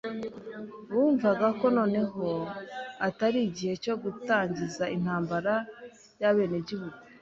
Bumvaga 0.91 1.47
ko 1.59 1.65
noneho 1.77 2.25
atari 3.07 3.39
igihe 3.47 3.73
cyo 3.83 3.95
gutangiza 4.03 4.83
intambara 4.95 5.53
y'abenegihugu. 6.21 6.97